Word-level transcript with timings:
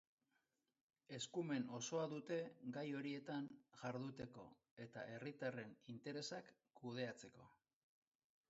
Eskumen 1.17 1.67
osoa 1.79 2.05
dute 2.13 2.37
gai 2.77 2.85
horietan 2.99 3.49
jarduteko, 3.83 4.47
eta 4.87 5.05
herritarren 5.13 5.77
interesak 5.97 6.51
kudeatzeko. 6.83 7.51